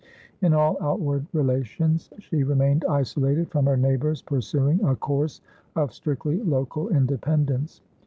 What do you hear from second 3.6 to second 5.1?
her neighbors, pursuing a